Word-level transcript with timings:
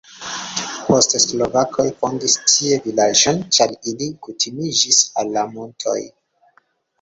Poste 0.85 1.19
slovakoj 1.25 1.85
fondis 1.99 2.37
tie 2.53 2.79
vilaĝon, 2.85 3.43
ĉar 3.59 3.75
ili 3.93 4.09
kutimiĝis 4.29 5.03
al 5.23 5.31
la 5.37 5.45
montoj. 5.53 6.01